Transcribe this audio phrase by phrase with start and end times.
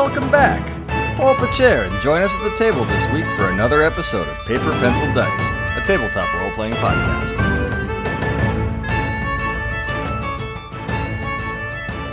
[0.00, 0.64] Welcome back.
[1.18, 4.26] Pull up a chair and join us at the table this week for another episode
[4.26, 7.36] of Paper Pencil Dice, a tabletop role playing podcast.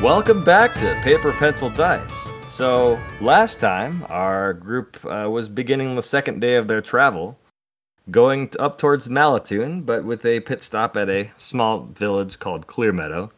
[0.01, 2.27] Welcome back to Paper Pencil Dice.
[2.49, 7.39] So, last time our group uh, was beginning the second day of their travel,
[8.11, 12.91] going up towards Malatoon, but with a pit stop at a small village called Clear
[12.91, 13.31] Meadow.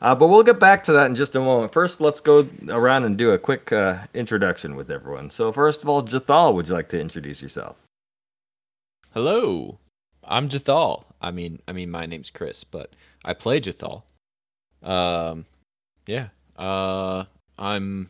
[0.00, 1.72] Uh, but we'll get back to that in just a moment.
[1.72, 5.30] First, let's go around and do a quick uh, introduction with everyone.
[5.30, 7.76] So, first of all, Jathal, would you like to introduce yourself?
[9.12, 9.78] Hello,
[10.22, 11.04] I'm Jathal.
[11.20, 12.92] I mean, I mean, my name's Chris, but
[13.24, 14.02] I play Jathal.
[14.82, 15.44] Um,
[16.06, 16.28] yeah.
[16.56, 17.24] Uh,
[17.58, 18.08] I'm.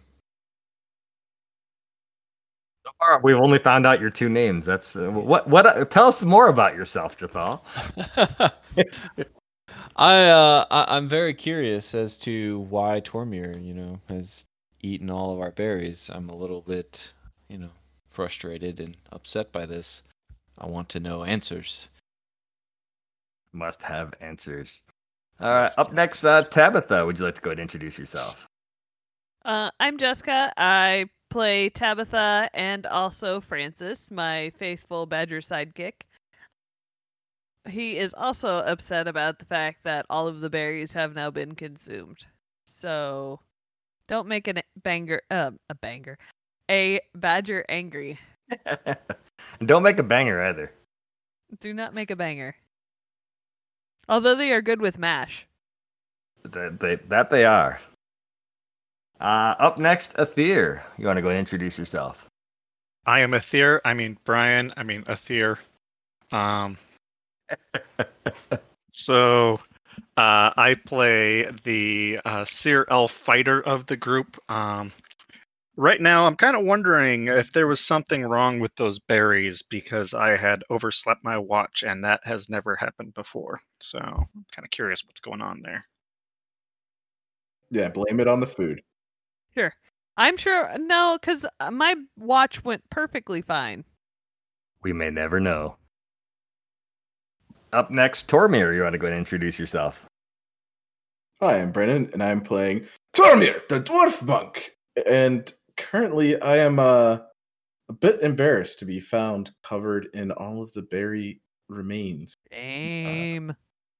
[2.85, 4.67] So far, we've only found out your two names.
[4.67, 5.49] That's uh, what.
[5.49, 5.67] What?
[5.67, 7.61] Uh, tell us more about yourself, Jathal.
[9.99, 14.45] I uh, I, I'm very curious as to why Tormir, you know, has
[14.81, 16.09] eaten all of our berries.
[16.09, 16.99] I'm a little bit,
[17.49, 17.71] you know,
[18.09, 20.03] frustrated and upset by this.
[20.57, 21.89] I want to know answers.
[23.53, 24.83] Must have answers.
[25.41, 25.73] All right.
[25.77, 27.05] Up next, uh, Tabitha.
[27.05, 28.47] Would you like to go ahead and introduce yourself?
[29.45, 30.53] Uh, I'm Jessica.
[30.57, 36.07] I play Tabitha and also Francis, my faithful badger sidekick.
[37.69, 41.55] He is also upset about the fact that all of the berries have now been
[41.55, 42.27] consumed.
[42.67, 43.41] So,
[44.07, 46.19] don't make a banger, uh, a banger,
[46.71, 48.19] a badger angry.
[49.65, 50.73] Don't make a banger either.
[51.61, 52.55] Do not make a banger.
[54.09, 55.47] Although they are good with mash.
[56.45, 57.81] That they, that they are.
[59.21, 60.83] Uh, up next, Athir.
[60.97, 62.29] You want to go and introduce yourself?
[63.05, 63.81] I am Athir.
[63.85, 64.73] I mean Brian.
[64.77, 65.59] I mean Athir.
[66.31, 66.79] Um,
[68.91, 69.61] so
[70.17, 74.37] uh, I play the uh, Seer Elf fighter of the group.
[74.51, 74.93] Um,
[75.77, 80.15] right now, I'm kind of wondering if there was something wrong with those berries because
[80.15, 83.61] I had overslept my watch, and that has never happened before.
[83.81, 85.85] So I'm kind of curious what's going on there.
[87.71, 88.83] Yeah, blame it on the food.
[89.55, 89.73] Sure.
[90.17, 93.85] I'm sure, no, because my watch went perfectly fine.
[94.83, 95.77] We may never know.
[97.73, 98.75] Up next, Tormir.
[98.75, 100.05] You want to go ahead and introduce yourself?
[101.41, 104.73] Hi, I'm Brennan, and I'm playing Tormir, the dwarf monk.
[105.07, 107.19] And currently, I am uh,
[107.89, 112.35] a bit embarrassed to be found covered in all of the berry remains.
[112.51, 113.55] Same.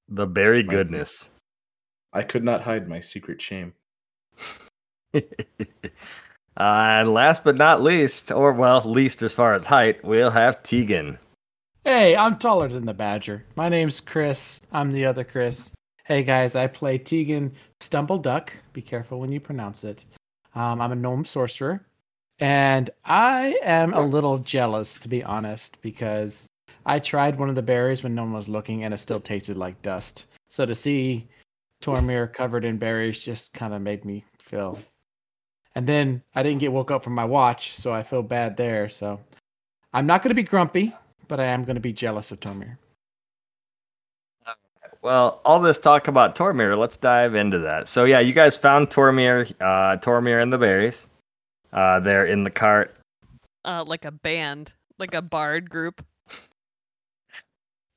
[0.09, 1.29] The berry goodness.
[2.15, 3.75] I could not hide my secret shame.
[5.15, 5.21] uh,
[6.57, 11.19] and last but not least, or well, least as far as height, we'll have Tegan.
[11.85, 13.45] Hey, I'm taller than the Badger.
[13.55, 14.61] My name's Chris.
[14.73, 15.71] I'm the other Chris.
[16.05, 18.51] Hey guys, I play Tegan Stumbleduck.
[18.73, 20.05] Be careful when you pronounce it.
[20.55, 21.87] Um, I'm a gnome sorcerer,
[22.41, 26.49] and I am a little jealous, to be honest, because
[26.85, 29.57] I tried one of the berries when no one was looking, and it still tasted
[29.57, 30.27] like dust.
[30.49, 31.29] So to see
[31.81, 34.79] Tormir covered in berries just kind of made me feel.
[35.77, 38.89] And then I didn't get woke up from my watch, so I feel bad there.
[38.89, 39.21] So
[39.93, 40.93] I'm not going to be grumpy,
[41.29, 42.77] but I am going to be jealous of Tormir.
[45.01, 47.87] Well, all this talk about Tormir, let's dive into that.
[47.87, 51.09] So yeah, you guys found Tormir, uh, Tormir and the berries.
[51.73, 52.97] Uh, they're in the cart.
[53.65, 56.05] Uh, like a band, like a bard group.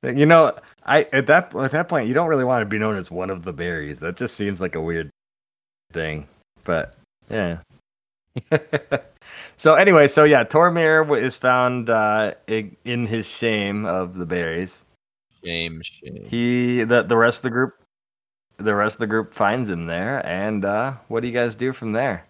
[0.04, 0.52] You know,
[0.84, 3.30] I at that at that point, you don't really want to be known as one
[3.30, 4.00] of the berries.
[4.00, 5.10] That just seems like a weird
[5.92, 6.26] thing.
[6.64, 6.94] But
[7.30, 7.58] yeah.
[9.56, 14.84] so anyway, so yeah, Tormir is found uh, in, in his shame of the berries.
[15.44, 16.26] Shame, shame.
[16.28, 17.74] He the the rest of the group,
[18.58, 21.72] the rest of the group finds him there, and uh, what do you guys do
[21.72, 22.26] from there?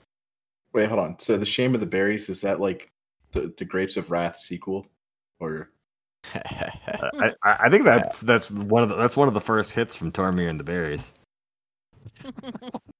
[0.72, 1.18] Wait, hold on.
[1.18, 2.90] So the shame of the berries is that like
[3.32, 4.86] the the Grapes of Wrath sequel,
[5.40, 5.70] or
[6.34, 9.94] I, I I think that's that's one of the, that's one of the first hits
[9.94, 11.12] from Tormir and the berries.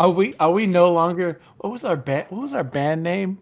[0.00, 3.38] Are we are we no longer what was our band what was our band name?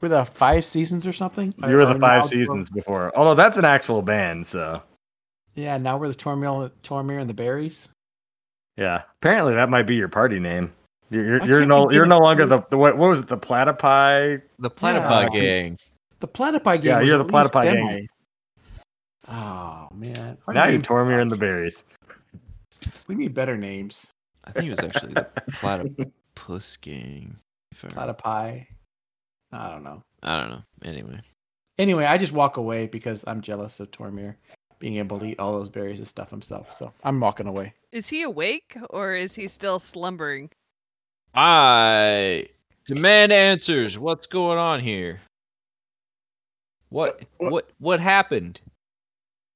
[0.00, 1.52] We're the five seasons or something?
[1.58, 3.12] You were Or- the or five now- seasons before.
[3.16, 4.82] Although that's an actual band, so
[5.54, 7.88] Yeah, now we're the Tormir Tormir and the Berries.
[8.76, 9.02] yeah.
[9.20, 10.72] Apparently that might be your party name.
[11.10, 14.40] You're you're, you're no you're no longer the, the what, what was it the platypi?
[14.58, 15.40] The Platypi Yeah.
[15.40, 15.78] gang.
[16.20, 16.84] The Platypi game.
[16.84, 17.88] Yeah, you're the at least Platypi demo.
[17.88, 18.08] gang.
[19.28, 20.38] Oh man.
[20.46, 21.84] Our Now you're names Tormir and the berries.
[23.08, 24.06] We need better names.
[24.48, 25.26] I think it was actually the
[25.60, 27.36] Platypus gang.
[27.72, 28.14] if I remember.
[28.14, 28.66] Platypi.
[29.52, 30.02] I don't know.
[30.22, 30.62] I don't know.
[30.84, 31.20] Anyway.
[31.78, 34.34] Anyway, I just walk away because I'm jealous of Tormir
[34.78, 36.72] being able to eat all those berries and stuff himself.
[36.74, 37.72] So I'm walking away.
[37.92, 40.50] Is he awake or is he still slumbering?
[41.34, 42.48] I
[42.86, 43.98] Demand answers.
[43.98, 45.20] What's going on here?
[46.90, 48.60] What Uh, what- what what happened?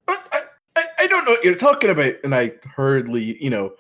[0.09, 0.43] I,
[0.77, 2.15] I, I don't know what you're talking about.
[2.25, 3.73] And I hurriedly, you know,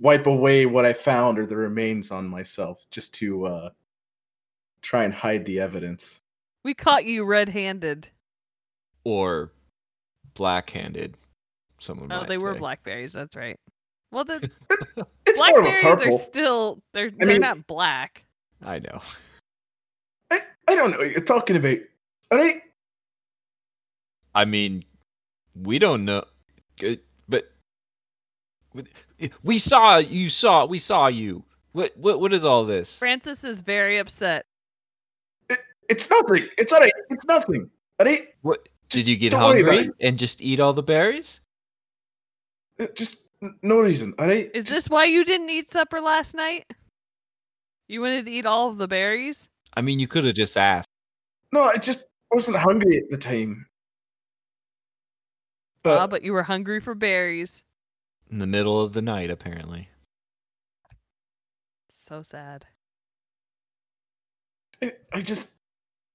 [0.00, 3.70] wipe away what I found or the remains on myself just to uh
[4.82, 6.20] try and hide the evidence.
[6.64, 8.08] We caught you red-handed.
[9.04, 9.52] Or
[10.34, 11.16] black-handed?
[11.80, 12.12] Someone.
[12.12, 13.12] Oh, might they were blackberries.
[13.12, 13.58] That's right.
[14.10, 14.50] Well, the
[15.26, 18.24] It's more of a blackberries are still they're they're mean- not black.
[18.62, 19.00] I know.
[20.30, 21.78] I, I don't know what you're talking about.
[22.30, 22.60] All right.
[24.34, 24.84] I mean,
[25.56, 26.24] we don't know,
[26.78, 27.50] Good, but
[29.20, 31.44] we- we saw you saw we saw you.
[31.72, 32.90] What what what is all this?
[32.96, 34.46] Francis is very upset.
[35.88, 36.48] It's nothing.
[36.56, 36.92] It's all right.
[37.10, 37.68] It's nothing.
[37.98, 38.28] All right.
[38.42, 41.40] What did you get don't worry about hungry and just eat all the berries?
[42.78, 43.26] Uh, Just
[43.62, 44.14] no reason.
[44.18, 44.50] All right.
[44.54, 46.64] Is Just- this why you didn't eat supper last night?
[47.88, 49.50] You wanted to eat all of the berries?
[49.76, 50.88] I mean, you could have just asked.
[51.52, 53.66] No, I just wasn't hungry at the time.
[55.82, 57.64] But, ah, but you were hungry for berries.
[58.30, 59.88] In the middle of the night, apparently.
[61.92, 62.64] So sad.
[64.82, 65.52] I, I just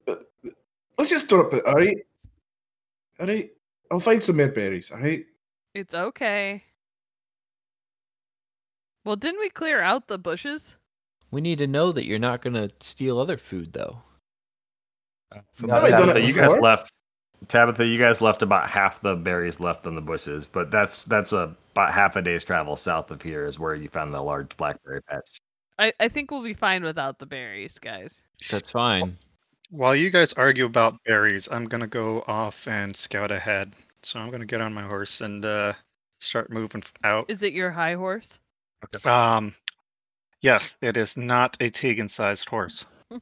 [0.07, 0.15] uh,
[0.97, 1.65] let's just drop it.
[1.65, 1.97] All right.
[3.19, 3.49] All right.
[3.91, 4.91] I'll find some more berries.
[4.91, 5.23] All right.
[5.73, 6.63] It's okay.
[9.03, 10.77] Well, didn't we clear out the bushes?
[11.31, 13.97] We need to know that you're not gonna steal other food, though.
[15.53, 16.91] From Have I done Tabitha, it you guys left.
[17.47, 21.33] Tabitha, you guys left about half the berries left on the bushes, but that's that's
[21.33, 24.55] a, about half a day's travel south of here is where you found the large
[24.57, 25.41] blackberry patch.
[25.77, 28.23] I, I think we'll be fine without the berries, guys.
[28.49, 29.17] That's fine.
[29.69, 33.73] While you guys argue about berries, I'm gonna go off and scout ahead.
[34.03, 35.73] So I'm gonna get on my horse and uh,
[36.19, 37.25] start moving out.
[37.29, 38.39] Is it your high horse?
[38.95, 39.09] Okay.
[39.09, 39.53] Um,
[40.41, 42.85] yes, it is not a Tegan-sized horse.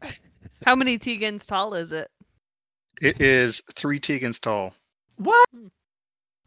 [0.66, 2.10] How many Tegans tall is it?
[3.02, 4.74] It is three Tegans tall.
[5.18, 5.48] What?
[5.52, 5.68] Hmm.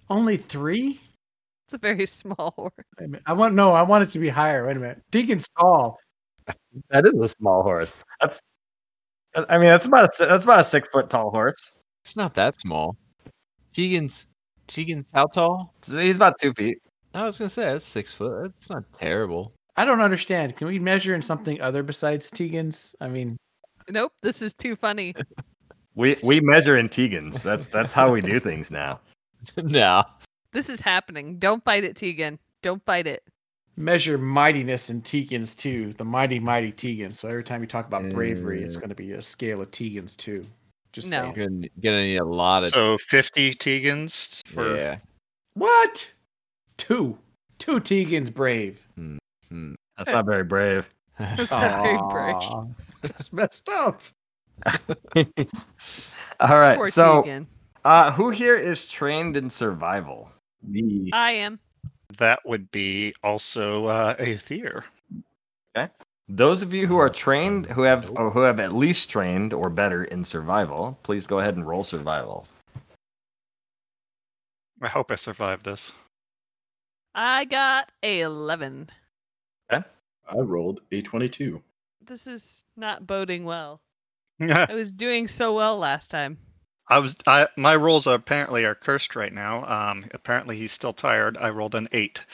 [0.09, 1.01] Only three?
[1.67, 2.73] It's a very small horse.
[2.99, 3.23] Wait a minute.
[3.27, 3.73] I want no.
[3.73, 4.67] I want it to be higher.
[4.67, 5.03] Wait a minute.
[5.11, 5.99] Tegan's tall.
[6.91, 7.97] That is a small horse.
[8.21, 8.41] That's,
[9.35, 11.73] I mean, that's about a, that's about a six foot tall horse.
[12.05, 12.97] It's not that small.
[13.75, 14.27] Tegan's
[14.69, 15.75] Tegan's how tall?
[15.85, 16.79] He's about two feet.
[17.15, 18.43] I was gonna say that's six foot.
[18.43, 19.53] That's not terrible.
[19.77, 20.57] I don't understand.
[20.57, 22.95] Can we measure in something other besides Tegan's?
[23.01, 23.37] I mean,
[23.89, 25.15] Nope, this is too funny.
[25.97, 27.43] We we measure in Tegans.
[27.43, 29.01] That's that's how we do things now.
[29.57, 30.05] no.
[30.53, 31.39] This is happening.
[31.39, 32.39] Don't fight it, Tegan.
[32.63, 33.23] Don't fight it.
[33.79, 35.93] measure mightiness in Tegan's too.
[35.95, 37.13] The mighty, mighty Tegan.
[37.13, 38.81] So every time you talk about bravery, it's Uh.
[38.81, 40.45] going to be a scale of Tegan's too.
[40.93, 41.21] Just No.
[41.23, 41.35] saying.
[41.37, 44.99] You're gonna, gonna need a lot of So 50 Tegans for yeah.
[45.55, 46.11] What?
[46.79, 47.19] Two.
[47.59, 48.81] Two Tegans brave.
[48.95, 49.19] Hmm.
[49.99, 50.89] That's not very brave.
[51.19, 52.75] That's not very brave.
[53.03, 54.01] That's messed up.
[56.41, 56.77] All right.
[56.77, 57.47] Poor so, Tegan.
[57.85, 60.31] uh, who here is trained in survival?
[60.63, 61.11] Me.
[61.13, 61.59] I am.
[62.19, 64.39] that would be also uh, a
[65.77, 65.93] Okay.
[66.29, 69.71] Those of you who are trained, who have or who have at least trained or
[69.71, 72.49] better in survival, please go ahead and roll survival.
[74.83, 75.93] I hope I survive this.
[77.15, 78.91] I got a 11.
[80.29, 81.63] I rolled a 22.
[82.05, 83.81] This is not boding well.
[84.41, 86.39] I I was doing so well last time.
[86.89, 89.65] I was I my rolls are apparently are cursed right now.
[89.65, 91.37] Um, apparently he's still tired.
[91.37, 92.25] I rolled an eight.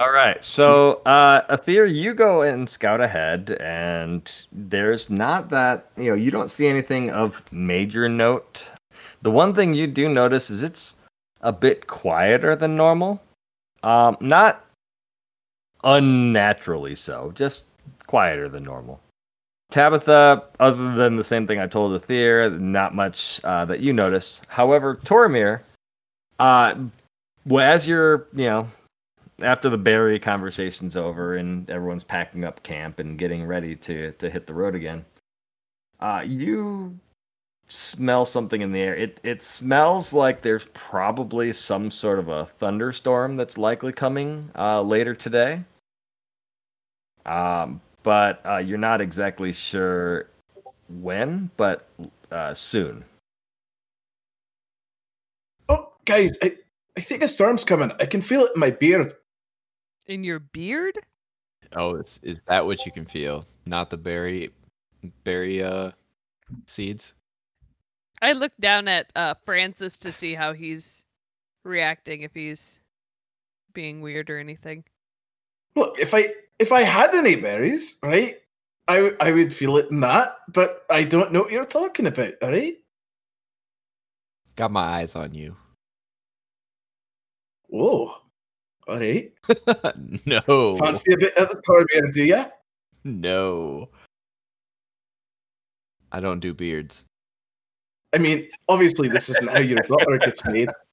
[0.00, 0.42] All right.
[0.42, 6.30] So, uh, Aether, you go and scout ahead, and there's not that, you know, you
[6.30, 8.66] don't see anything of major note.
[9.20, 10.96] The one thing you do notice is it's
[11.42, 13.20] a bit quieter than normal.
[13.82, 14.64] Um, not
[15.84, 17.64] unnaturally so, just
[18.06, 19.02] quieter than normal.
[19.70, 24.42] Tabitha, other than the same thing I told Aether, not much uh, that you notice.
[24.48, 25.60] However, Tormir,
[26.38, 26.74] uh,
[27.46, 28.68] well, as you're, you know,
[29.40, 34.28] after the berry conversation's over and everyone's packing up camp and getting ready to to
[34.28, 35.04] hit the road again,
[36.00, 36.98] uh, you
[37.68, 38.94] smell something in the air.
[38.96, 44.82] It it smells like there's probably some sort of a thunderstorm that's likely coming uh,
[44.82, 45.62] later today.
[47.24, 50.28] Um, but uh, you're not exactly sure
[50.88, 51.88] when, but
[52.30, 53.04] uh, soon.
[55.68, 56.56] Oh, guys, I,
[56.96, 57.92] I think a storm's coming.
[58.00, 59.14] I can feel it in my beard.
[60.06, 60.98] In your beard?
[61.74, 63.46] Oh, is, is that what you can feel?
[63.66, 64.50] Not the berry,
[65.24, 65.92] berry uh,
[66.66, 67.12] seeds.
[68.22, 71.04] I look down at uh, Francis to see how he's
[71.64, 72.80] reacting, if he's
[73.72, 74.84] being weird or anything.
[75.76, 78.36] Look, if I if I had any berries, right,
[78.86, 82.34] I I would feel it in that, but I don't know what you're talking about,
[82.42, 82.76] alright?
[84.56, 85.56] Got my eyes on you.
[87.68, 88.14] Whoa.
[88.88, 89.32] Alright.
[90.26, 90.76] no.
[90.76, 92.46] Fancy a bit of the Tormir, do ya?
[93.04, 93.88] No.
[96.12, 97.04] I don't do beards.
[98.12, 100.68] I mean, obviously, this isn't how your butter gets made.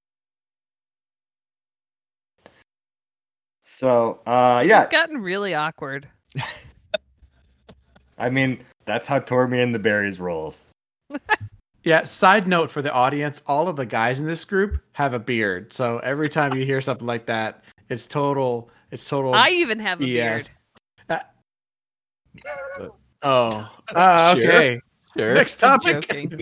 [3.77, 6.07] So, uh, yeah, It's gotten really awkward.
[8.17, 10.65] I mean, that's how Tormir and the Berries rolls.
[11.83, 15.19] Yeah, side note for the audience, all of the guys in this group have a
[15.19, 15.71] beard.
[15.71, 20.01] So every time you hear something like that, it's total it's total I even have
[20.01, 20.49] a beard.
[21.09, 21.19] Uh,
[23.21, 23.71] oh.
[23.95, 24.81] Uh, okay.
[25.15, 25.33] Sure.
[25.33, 26.09] Next topic.
[26.09, 26.41] joking.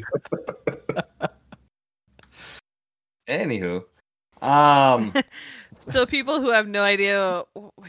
[3.29, 3.83] Anywho,
[4.41, 5.13] um,
[5.87, 7.43] so people who have no idea,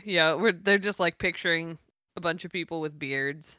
[0.05, 1.79] yeah, we're, they're just like picturing
[2.17, 3.59] a bunch of people with beards.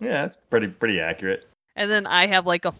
[0.00, 1.46] yeah, that's pretty pretty accurate.
[1.74, 2.72] And then I have like a,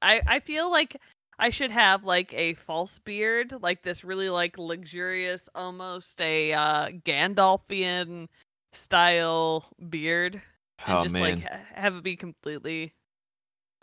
[0.00, 0.96] I, I feel like
[1.38, 6.88] I should have like a false beard, like this really like luxurious, almost a uh,
[7.04, 8.28] Gandalfian
[8.72, 10.40] style beard,
[10.86, 12.92] and Oh just man, like ha- have it be completely.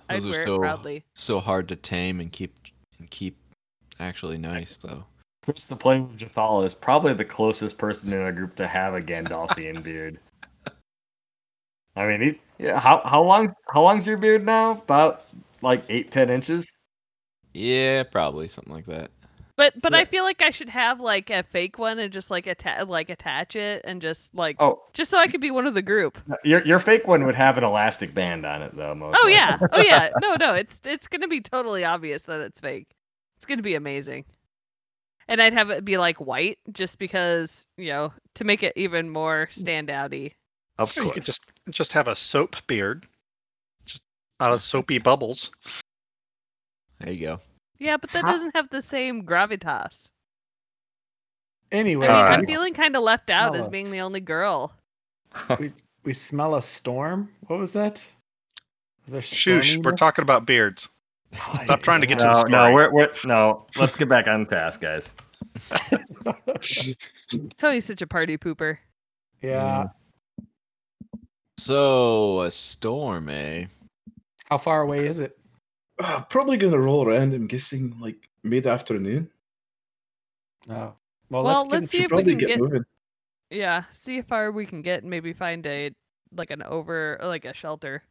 [0.10, 1.04] I'd wear so- it proudly.
[1.16, 2.54] so hard to tame and keep
[3.00, 3.38] and keep
[4.00, 5.06] actually nice though.
[5.46, 8.96] Chris the Flame of Jethal is probably the closest person in our group to have
[8.96, 10.20] a Gandalfian beard.
[11.96, 14.72] I mean, he, yeah, how how long how long's your beard now?
[14.72, 15.24] About
[15.62, 16.70] like eight ten inches.
[17.54, 19.12] Yeah, probably something like that.
[19.56, 20.00] But but Yeah.
[20.00, 23.10] I feel like I should have like a fake one and just like atta- like
[23.10, 26.18] attach it and just like Oh, just so I could be one of the group.
[26.44, 28.94] your your fake one would have an elastic band on it though.
[28.96, 29.34] Most Oh likely.
[29.34, 29.58] yeah.
[29.72, 30.10] Oh yeah.
[30.22, 32.88] No, no, it's it's gonna be totally obvious that it's fake.
[33.38, 34.26] It's gonna be amazing.
[35.28, 39.10] And I'd have it be like white just because, you know, to make it even
[39.10, 39.64] more mm.
[39.64, 40.34] standouty.
[40.78, 41.14] of You course.
[41.16, 43.06] could just just have a soap beard,
[43.86, 44.02] just
[44.40, 45.50] out of soapy bubbles.
[47.00, 47.40] There you go.
[47.80, 50.12] Yeah, but that How- doesn't have the same gravitas.
[51.72, 52.40] Anyway, I mean, Alright.
[52.40, 53.92] I'm feeling kind of left out as being us.
[53.92, 54.72] the only girl.
[55.60, 57.30] we, we smell a storm.
[57.48, 58.02] What was that?
[59.06, 59.98] Was there stormy Shush, we're mist?
[59.98, 60.88] talking about beards.
[61.64, 63.66] Stop trying to get to no, the no, we're, we're no.
[63.78, 65.12] Let's get back on task, guys.
[67.58, 68.78] Tony's such a party pooper.
[69.42, 69.88] yeah.
[71.58, 73.66] So a storm, eh?
[74.50, 75.38] How far away is it?
[76.00, 77.34] Uh, probably gonna roll around.
[77.34, 79.30] I'm guessing like mid afternoon.
[80.70, 80.94] Oh.
[81.30, 82.84] Well, Well, let's, let's see if we can get, get moving.
[83.50, 85.92] Yeah, see how far we can get and maybe find a
[86.36, 88.04] like an over like a shelter.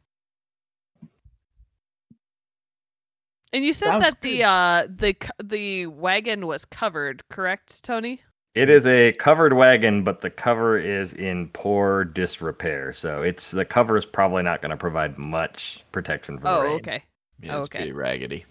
[3.53, 8.21] And you said Sounds that the uh the the wagon was covered, correct, Tony?
[8.53, 13.65] It is a covered wagon, but the cover is in poor disrepair, so it's the
[13.65, 16.75] cover is probably not going to provide much protection from the Oh, rain.
[16.77, 17.03] okay.
[17.41, 17.79] Yeah, Oh, it's okay.
[17.79, 18.45] pretty raggedy.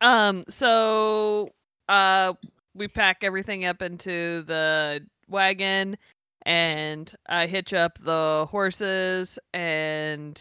[0.00, 1.50] Um so
[1.88, 2.34] uh
[2.74, 5.98] we pack everything up into the wagon
[6.46, 10.40] and I hitch up the horses and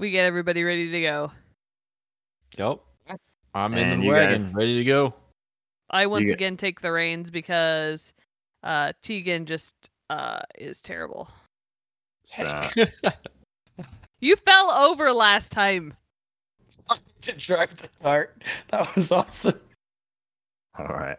[0.00, 1.30] we get everybody ready to go.
[2.56, 2.80] Yep.
[3.54, 5.14] I'm in the wagon, guys- ready to go.
[5.90, 8.14] I once get- again take the reins because
[8.62, 9.74] uh, Tegan just
[10.08, 11.28] uh, is terrible.
[12.24, 12.68] So,
[14.20, 15.94] You fell over last time.
[17.22, 18.42] to drive the cart.
[18.68, 19.58] That was awesome.
[20.78, 21.18] all right.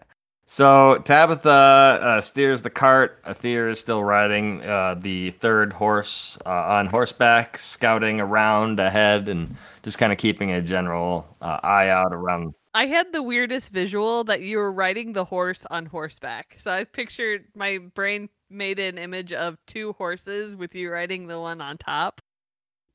[0.52, 3.22] So Tabitha uh, steers the cart.
[3.24, 9.56] Aether is still riding uh, the third horse uh, on horseback, scouting around ahead and
[9.82, 12.54] just kind of keeping a general uh, eye out around.
[12.74, 16.56] I had the weirdest visual that you were riding the horse on horseback.
[16.58, 21.40] So I pictured my brain made an image of two horses with you riding the
[21.40, 22.20] one on top.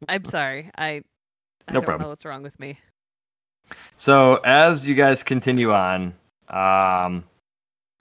[0.06, 0.70] I'm sorry.
[0.76, 2.02] I I No don't problem.
[2.02, 2.78] know what's wrong with me.
[3.96, 6.12] So as you guys continue on,
[6.50, 7.24] um,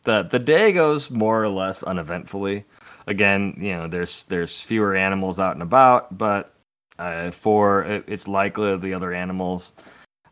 [0.06, 2.66] the the day goes more or less uneventfully.
[3.08, 6.54] Again, you know, there's there's fewer animals out and about, but
[6.98, 9.74] uh, for it, it's likely the other animals.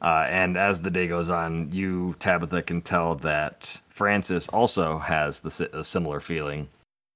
[0.01, 5.39] Uh, and as the day goes on, you Tabitha can tell that Francis also has
[5.39, 6.67] the a similar feeling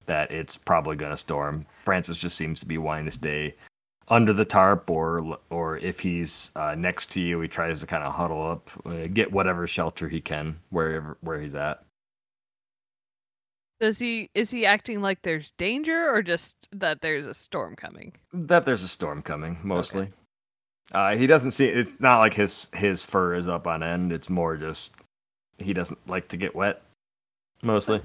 [0.05, 1.65] that it's probably going to storm.
[1.83, 3.55] Francis just seems to be wanting to stay
[4.09, 8.03] under the tarp or or if he's uh, next to you he tries to kind
[8.03, 11.83] of huddle up uh, get whatever shelter he can wherever where he's at
[13.79, 18.13] Does he is he acting like there's danger or just that there's a storm coming?
[18.33, 20.11] that there's a storm coming mostly
[20.91, 24.29] uh, he doesn't see it's not like his his fur is up on end it's
[24.29, 24.95] more just
[25.57, 26.81] he doesn't like to get wet
[27.61, 28.01] mostly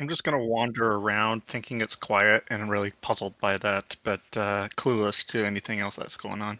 [0.00, 4.68] I'm just gonna wander around, thinking it's quiet, and really puzzled by that, but uh,
[4.74, 6.58] clueless to anything else that's going on.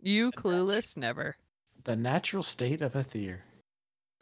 [0.00, 0.96] You clueless?
[0.96, 1.36] Never.
[1.84, 3.42] The natural state of Aether.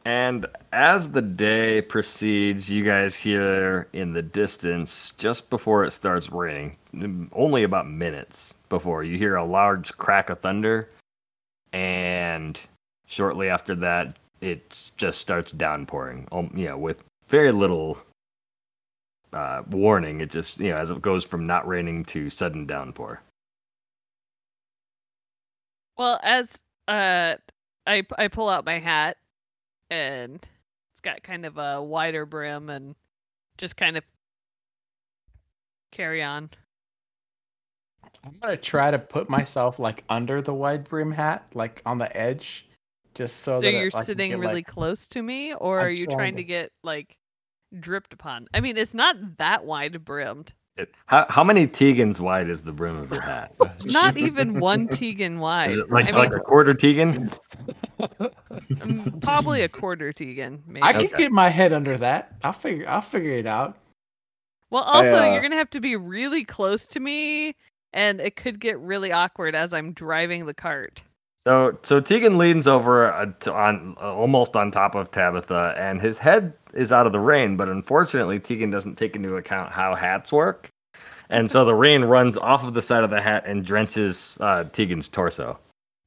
[0.05, 6.31] And as the day proceeds, you guys hear in the distance, just before it starts
[6.31, 6.77] raining,
[7.33, 10.91] only about minutes before, you hear a large crack of thunder.
[11.73, 12.59] And
[13.07, 16.27] shortly after that, it just starts downpouring.
[16.33, 17.99] Um, you know, with very little
[19.33, 20.21] uh, warning.
[20.21, 23.23] It just, you know, as it goes from not raining to sudden downpour.
[25.97, 27.37] Well, as uh,
[27.87, 29.17] I I pull out my hat,
[29.93, 30.49] and
[30.93, 32.95] it's got kind of a wider brim, and
[33.59, 34.03] just kind of
[35.93, 36.51] carry on.
[38.25, 42.15] I'm gonna try to put myself like under the wide brim hat, like on the
[42.17, 42.69] edge,
[43.15, 45.79] just so, So, that you're I can sitting get, really like- close to me, or
[45.81, 47.17] I'm are you trying trying to to- get like
[47.79, 48.49] dripped upon?
[48.55, 50.55] I mean, it's not that wide brimmed.
[50.79, 53.53] It, how, how many Tegans wide is the brim of your hat?
[53.85, 55.71] Not even one Tegan Is wide.
[55.73, 57.31] it like, I like mean, a quarter Tegan?
[59.21, 60.63] probably a quarter Tegan.
[60.67, 60.83] Maybe.
[60.83, 61.17] I can Okay.
[61.17, 62.35] get my head under that.
[62.43, 62.89] I'll figure.
[62.89, 63.77] I'll figure it out.
[64.71, 67.55] Well, also, uh, you're gonna have to be really close to me,
[67.93, 71.03] and it could get really awkward as I'm driving the cart.
[71.37, 76.01] So so Tegan leans over uh, to, on uh, almost on top of Tabitha, and
[76.01, 77.57] his head is out of the rain.
[77.57, 80.71] But unfortunately, Tegan doesn't take into account how hats work,
[81.29, 84.65] and so the rain runs off of the side of the hat and drenches uh,
[84.73, 85.59] Tegan's torso.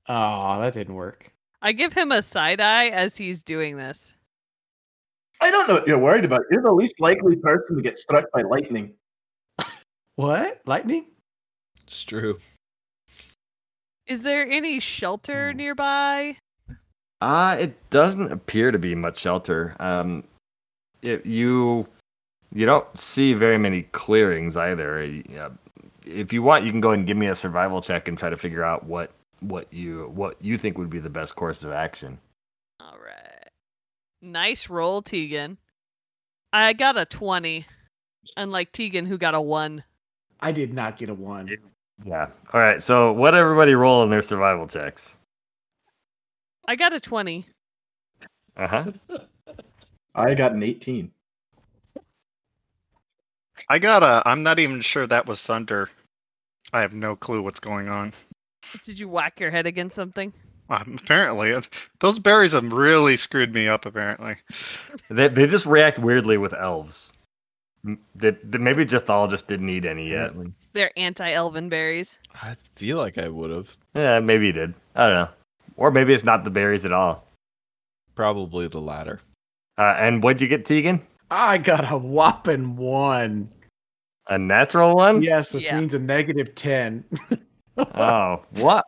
[0.07, 1.31] Oh, that didn't work.
[1.65, 4.13] I give him a side eye as he's doing this.
[5.41, 6.41] I don't know what you're worried about.
[6.51, 8.93] You're the least likely person to get struck by lightning.
[10.15, 10.61] What?
[10.67, 11.07] Lightning?
[11.87, 12.37] It's true.
[14.05, 16.37] Is there any shelter nearby?
[17.19, 19.75] Uh, it doesn't appear to be much shelter.
[19.79, 20.23] Um,
[21.01, 21.87] it, you
[22.53, 25.19] you don't see very many clearings either.
[25.35, 25.49] Uh,
[26.05, 28.37] if you want, you can go and give me a survival check and try to
[28.37, 29.11] figure out what
[29.49, 32.17] what you what you think would be the best course of action.
[32.79, 33.49] All right.
[34.21, 35.57] Nice roll, Tegan.
[36.51, 37.65] I got a 20,
[38.37, 39.83] unlike Tegan, who got a 1.
[40.39, 41.49] I did not get a one.
[42.03, 42.27] Yeah.
[42.53, 42.81] All right.
[42.81, 45.17] So what everybody roll in their survival checks?
[46.67, 47.45] I got a 20.
[48.57, 48.91] Uh huh.
[50.15, 51.11] I got an 18.
[53.69, 54.21] I got a.
[54.25, 55.89] I'm not even sure that was thunder.
[56.73, 58.13] I have no clue what's going on.
[58.83, 60.33] Did you whack your head against something?
[60.69, 61.53] Um, apparently,
[61.99, 63.85] those berries have really screwed me up.
[63.85, 64.35] Apparently,
[65.09, 67.13] They they just react weirdly with elves.
[67.85, 70.31] M- Did, did maybe Jethal just didn't eat any yet?
[70.73, 72.17] They're anti-elven berries.
[72.33, 73.67] I feel like I would have.
[73.93, 74.73] Yeah, maybe he did.
[74.95, 75.29] I don't know.
[75.77, 77.27] Or maybe it's not the berries at all.
[78.15, 79.21] Probably the latter.
[79.77, 81.01] Uh, and what'd you get, Tegan?
[81.29, 83.51] I got a whopping one.
[84.27, 85.21] A natural one?
[85.21, 85.79] Yes, which Yeah.
[85.79, 87.03] means a negative ten.
[87.77, 88.85] Oh, what?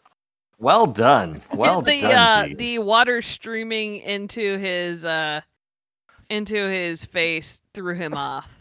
[0.59, 1.41] Well done.
[1.53, 2.51] Well the done.
[2.51, 5.41] uh, the water streaming into his uh
[6.29, 8.53] into his face threw him off.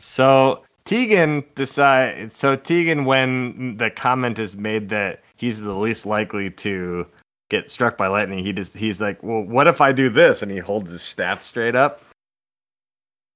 [0.00, 2.32] So Tegan decide.
[2.32, 7.06] So Tegan, when the comment is made that he's the least likely to
[7.48, 10.42] get struck by lightning, he just he's like, well, what if I do this?
[10.42, 12.02] And he holds his staff straight up.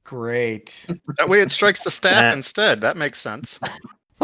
[0.04, 0.87] Great.
[1.16, 2.80] that way it strikes the staff instead.
[2.80, 3.58] That makes sense.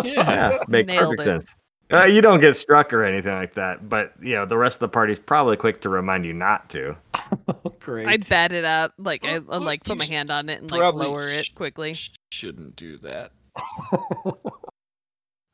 [0.04, 1.24] Yeah, make Nailed perfect it.
[1.24, 1.56] sense.
[1.92, 4.80] Uh, you don't get struck or anything like that, but you know the rest of
[4.80, 6.96] the party's probably quick to remind you not to.
[7.80, 8.06] Great.
[8.06, 10.70] I'd bat it out, like I Well, I'd, like put my hand on it and
[10.70, 11.98] like probably lower it quickly.
[12.30, 13.32] Shouldn't do that.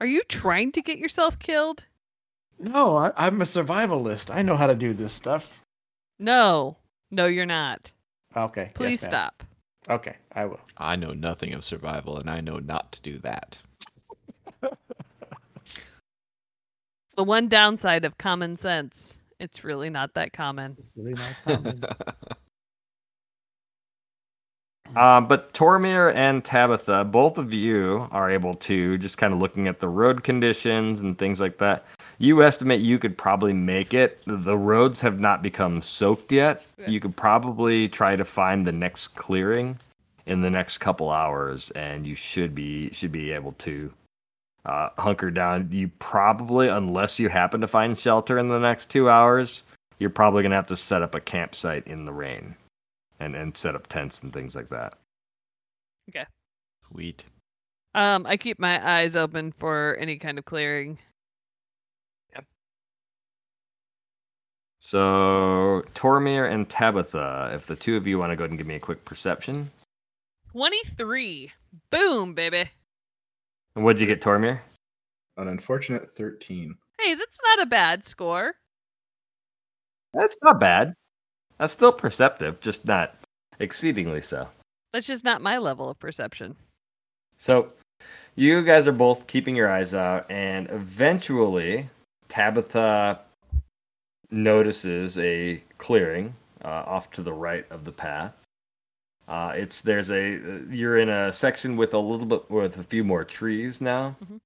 [0.01, 1.85] Are you trying to get yourself killed?
[2.59, 4.35] no, I, I'm a survivalist.
[4.35, 5.61] I know how to do this stuff.
[6.19, 6.77] No,
[7.11, 7.93] no, you're not.
[8.37, 8.65] Okay.
[8.65, 9.11] yes, Please ma'am.
[9.11, 9.43] stop.
[9.89, 10.61] Okay, I will.
[10.77, 13.57] I know nothing of survival, and I know not to do that.
[17.17, 19.17] The one downside of common sense.
[19.41, 20.77] It's really not that common.
[20.79, 21.85] It's really not common.
[24.95, 29.67] Um, but Tormir and Tabitha, both of you are able to just kind of looking
[29.67, 31.87] at the road conditions and things like that.
[32.19, 34.21] You estimate you could probably make it.
[34.27, 36.65] The roads have not become soaked yet.
[36.79, 36.89] Yeah.
[36.89, 39.79] You could probably try to find the next clearing
[40.27, 43.93] in the next couple hours, and you should be should be able to
[44.67, 45.69] uh, hunker down.
[45.71, 49.63] You probably, unless you happen to find shelter in the next two hours,
[49.99, 52.55] you're probably gonna have to set up a campsite in the rain
[53.21, 54.99] and and set up tents and things like that.
[56.11, 56.27] Okay.
[56.89, 57.25] Sweet.
[57.95, 60.99] Um, I keep my eyes open for any kind of clearing.
[62.35, 62.45] Yep.
[64.81, 68.67] So Tormir and Tabitha, if the two of you want to go ahead and give
[68.67, 69.71] me a quick perception.
[70.53, 71.53] 23.
[71.91, 72.65] Boom, baby.
[73.77, 74.59] And what'd you get, Tormir?
[75.37, 76.75] An unfortunate 13.
[76.99, 78.55] Hey, that's not a bad score.
[80.15, 80.95] That's not bad.
[81.59, 83.15] That's still perceptive, just not
[83.61, 84.49] exceedingly so.
[84.95, 86.57] That's just not my level of perception.
[87.37, 87.75] So
[88.35, 91.87] you guys are both keeping your eyes out, and eventually
[92.29, 93.21] Tabitha
[94.31, 96.33] notices a clearing
[96.65, 98.33] uh, off to the right of the path.
[99.29, 103.03] Uh, it's there's a you're in a section with a little bit with a few
[103.03, 104.41] more trees now, Mhm.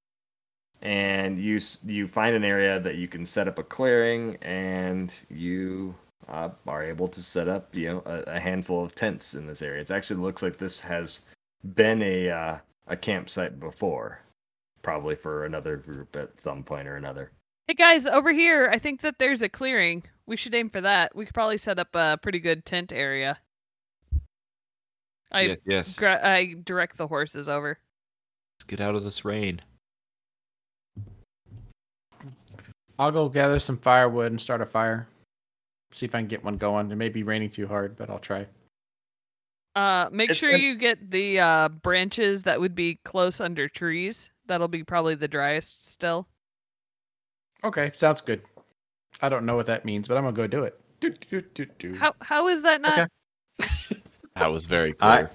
[0.82, 5.94] and you you find an area that you can set up a clearing, and you
[6.28, 9.60] uh, are able to set up you know a, a handful of tents in this
[9.62, 9.82] area.
[9.82, 11.22] It actually looks like this has
[11.74, 14.20] been a uh, a campsite before,
[14.82, 17.30] probably for another group at some point or another.
[17.68, 20.04] Hey guys, over here, I think that there's a clearing.
[20.26, 21.14] We should aim for that.
[21.14, 23.38] We could probably set up a pretty good tent area.
[25.32, 25.88] I yes, yes.
[25.96, 27.78] gra- I direct the horses over.
[28.58, 29.60] Let's get out of this rain.
[32.98, 35.08] I'll go gather some firewood and start a fire.
[35.92, 36.90] See if I can get one going.
[36.90, 38.46] It may be raining too hard, but I'll try.
[39.74, 40.60] Uh, make It's sure good.
[40.60, 44.30] you get the uh, branches that would be close under trees.
[44.46, 46.28] That'll be probably the driest still.
[47.64, 48.42] Okay, sounds good.
[49.22, 50.78] I don't know what that means, but I'm gonna go do it.
[51.00, 51.94] Do, do, do, do.
[51.94, 52.98] How how is that not?
[52.98, 53.08] Okay.
[54.40, 55.30] That was very I- clear.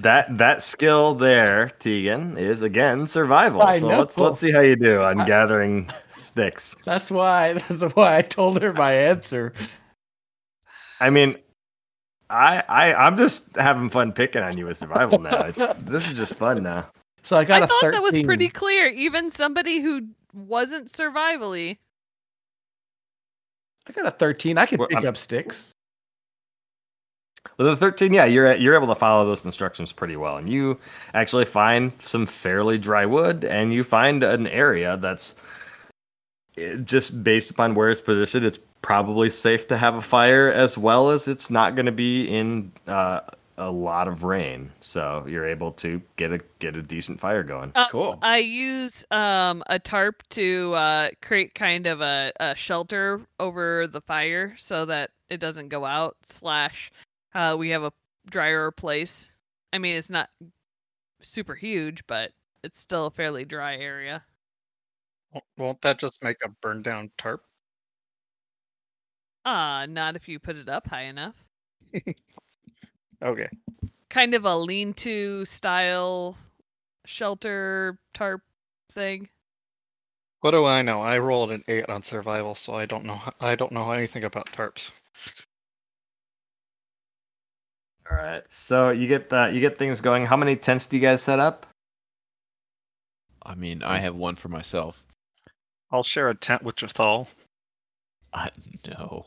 [0.00, 3.62] That that skill there, Tegan, is again survival.
[3.62, 6.76] I so let's let's see how you do on I- gathering sticks.
[6.84, 7.54] That's why.
[7.68, 9.54] That's why I told her my answer.
[11.00, 11.36] I mean,
[12.30, 15.40] I I I'm just having fun picking on you with survival now.
[15.46, 16.86] It's, this is just fun now.
[17.24, 17.92] So I got I a thought 13.
[17.92, 18.86] that was pretty clear.
[18.86, 20.02] Even somebody who
[20.32, 21.78] wasn't survivally.
[23.88, 24.58] I got a 13.
[24.58, 25.71] I can pick I'm- up sticks.
[27.56, 30.78] With the 13, yeah, you're you're able to follow those instructions pretty well, and you
[31.14, 35.34] actually find some fairly dry wood, and you find an area that's
[36.56, 38.46] eh, just based upon where it's positioned.
[38.46, 42.24] It's probably safe to have a fire, as well as it's not going to be
[42.24, 43.20] in uh,
[43.58, 47.72] a lot of rain, so you're able to get a get a decent fire going.
[47.74, 48.18] Uh, Cool.
[48.22, 54.00] I use um a tarp to uh create kind of a, a shelter over the
[54.00, 56.16] fire so that it doesn't go out.
[56.24, 56.90] Slash,
[57.34, 57.92] uh, we have a
[58.30, 59.30] drier place.
[59.72, 60.30] I mean, it's not
[61.22, 62.32] super huge, but
[62.64, 64.24] it's still a fairly dry area.
[65.30, 67.44] Won't- Won't that just make a burn down tarp?
[69.44, 71.44] Ah, not if you put it up high enough.
[73.22, 73.48] Okay.
[74.10, 76.38] Kind of a lean-to style
[77.06, 78.42] shelter tarp
[78.90, 79.30] thing.
[80.40, 81.00] What do I know?
[81.00, 83.22] I rolled an eight on survival, so I don't know.
[83.40, 84.90] I don't know anything about tarps.
[88.10, 90.26] All right, so you get that you get things going.
[90.26, 91.66] How many tents do you guys set up?
[93.44, 94.96] I mean, I have one for myself.
[95.90, 97.28] I'll share a tent with Jathal.
[98.32, 98.50] I
[98.86, 99.26] no.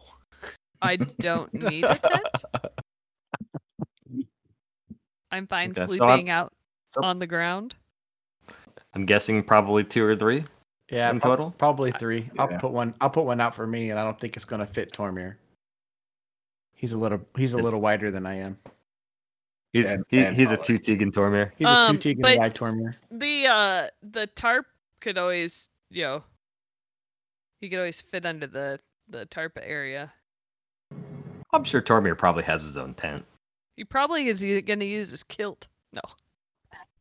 [0.81, 2.27] I don't need a tent.
[5.31, 6.51] I'm fine Okay, so I'm- sleeping out
[6.93, 7.75] so- on the ground.
[8.93, 10.45] I'm guessing probably two or three.
[10.89, 11.51] Yeah, in prob- total?
[11.57, 12.29] probably three.
[12.39, 12.59] I'll Yeah.
[12.59, 12.93] put one.
[13.01, 15.35] I'll put one out for me, and I don't think it's gonna fit Tormir.
[16.75, 17.19] He's a little.
[17.37, 18.57] He's a It's- little wider than I am.
[19.73, 20.65] He's And- he, and he's a taller.
[20.65, 21.51] two Tegan Tormir.
[21.57, 22.95] He's Um, a two Tegan but- wide Tormir.
[23.11, 24.67] The uh the tarp
[25.01, 26.23] could always you know
[27.61, 30.13] he could always fit under the the tarp area.
[31.53, 33.25] I'm sure Tormir probably has his own tent.
[33.77, 35.67] He probably is gonna use his kilt.
[35.93, 36.01] No.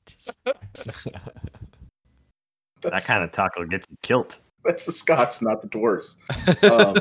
[2.82, 4.36] That kind of talk will get you killed.
[4.62, 6.16] that's the Scots, not the dwarves.
[6.62, 6.96] Um,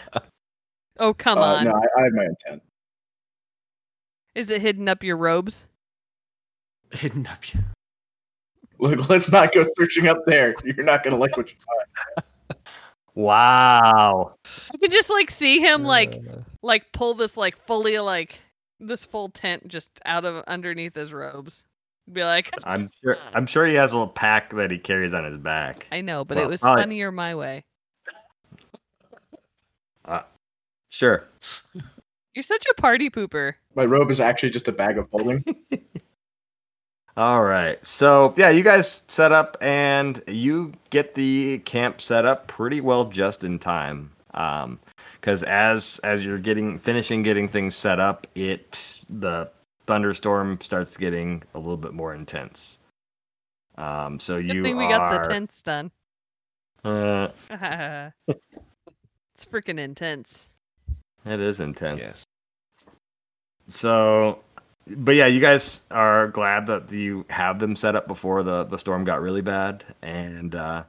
[1.04, 1.64] oh come uh, on.
[1.64, 2.62] No, I, I have my own tent.
[4.34, 5.68] Is it hidden up your robes?
[6.92, 7.52] Hidden up.
[7.52, 7.60] You.
[8.78, 10.54] Look, let's not go searching up there.
[10.64, 12.58] You're not gonna like what you find.
[13.14, 14.34] Wow.
[14.72, 18.40] I can just like see him like Uh, like pull this like fully like
[18.80, 21.62] this full tent just out of underneath his robes.
[22.12, 25.24] Be like, I'm sure I'm sure he has a little pack that he carries on
[25.24, 25.86] his back.
[25.92, 27.64] I know, but Well, it was probably- funnier my way.
[30.94, 31.26] Sure.
[32.34, 33.54] You're such a party pooper.
[33.74, 35.44] My robe is actually just a bag of holding.
[37.16, 37.84] All right.
[37.84, 43.06] So yeah, you guys set up and you get the camp set up pretty well
[43.06, 44.12] just in time.
[44.34, 44.78] Um,
[45.20, 49.50] because as as you're getting finishing getting things set up, it the
[49.88, 52.78] thunderstorm starts getting a little bit more intense.
[53.76, 54.90] Um, so Good you thing we are.
[54.90, 55.90] got the tents done.
[56.84, 57.30] Uh,
[59.34, 60.52] It's freaking intense.
[61.24, 62.00] It is intense.
[62.02, 62.24] Yes.
[63.68, 64.40] So,
[64.86, 68.78] but yeah, you guys are glad that you have them set up before the the
[68.78, 70.82] storm got really bad, and uh,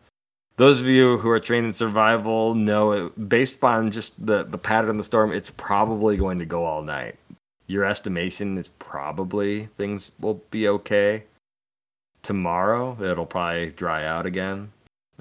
[0.58, 4.58] those of you who are trained in survival know it, based on just the the
[4.58, 7.16] pattern of the storm, it's probably going to go all night.
[7.68, 11.24] Your estimation is probably things will be okay.
[12.24, 14.72] Tomorrow it'll probably dry out again,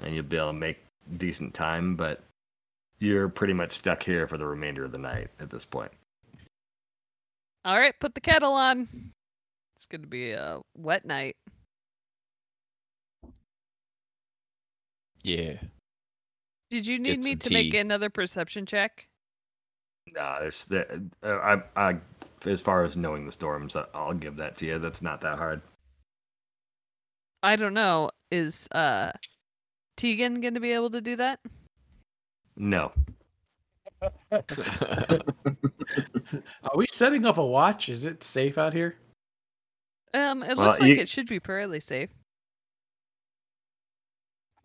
[0.01, 0.79] and you'll be able to make
[1.17, 2.21] decent time, but
[2.99, 5.91] you're pretty much stuck here for the remainder of the night at this point.
[7.63, 8.87] All right, put the kettle on.
[9.75, 11.35] It's going to be a wet night.
[15.23, 15.55] Yeah.
[16.69, 19.07] Did you need Get me some to make another perception check?
[20.13, 21.97] Nah, there's the, uh, I, I,
[22.45, 24.77] as far as knowing the storms, I- I'll give that to you.
[24.77, 25.61] That's not that hard.
[27.41, 28.09] I don't know.
[28.31, 29.11] Is uh
[29.97, 31.39] Tegan going to be able to do that?
[32.57, 32.91] No.
[34.31, 34.41] Are
[36.75, 37.89] we setting up a watch?
[37.89, 38.95] Is it safe out here?
[40.13, 42.09] Um, it Well, looks like you- it should be fairly safe.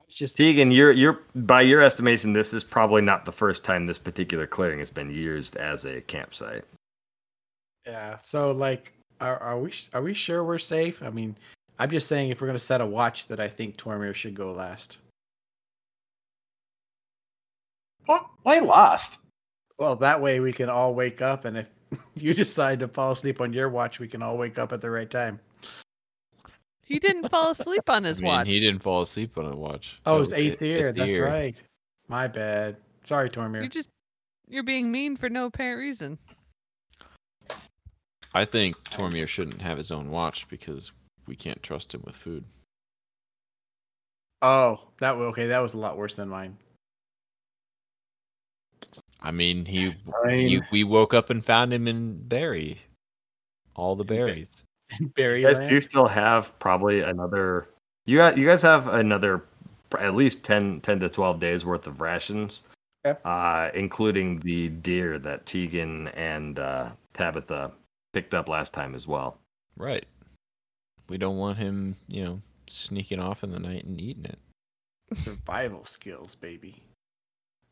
[0.05, 3.87] It's just Tegan, you're you're by your estimation, this is probably not the first time
[3.87, 6.65] this particular clearing has been used as a campsite.
[7.87, 8.19] yeah.
[8.19, 11.01] So like, are are we are we sure we're safe?
[11.03, 11.37] I mean,
[11.79, 14.51] I'm just saying if we're gonna set a watch, that I think Tormir should go
[14.53, 14.99] last.
[18.07, 18.27] What?
[18.43, 19.21] Why last?
[19.79, 21.67] Well, that way we can all wake up, and if
[22.15, 24.91] you decide to fall asleep on your watch, we can all wake up at the
[24.91, 25.41] right time.
[26.85, 28.47] He didn't fall asleep on I his mean, watch.
[28.49, 29.87] he didn't fall asleep on a watch.
[30.05, 30.93] Oh, That it was was eighth it- year.
[30.93, 31.27] That's year.
[31.27, 31.63] right.
[32.09, 32.77] My bad.
[33.05, 33.61] Sorry, Tormir.
[33.61, 33.89] You're just
[34.49, 36.19] you're being mean for no apparent reason.
[38.35, 40.91] I think Tormir shouldn't have his own watch because
[41.27, 42.45] we can't trust him with food.
[44.43, 45.47] Oh, that wa- okay.
[45.49, 46.57] That was a lot worse than mine.
[49.23, 52.81] I mean, he, I he we woke up and found him in berry,
[53.75, 54.49] all the berries.
[55.15, 57.69] Barry You guys do still have probably another.
[58.07, 59.45] You got you guys have another
[59.99, 62.63] at least 10, 10 to twelve days worth of rations,
[63.05, 63.21] Yep.
[63.25, 67.73] uh, including the deer that Tegan and uh, Tabitha
[68.13, 69.39] picked up last time as well.
[69.77, 70.07] Right.
[71.09, 74.39] We don't want him, you know, sneaking off in the night and eating it.
[75.19, 76.83] survival skills, baby.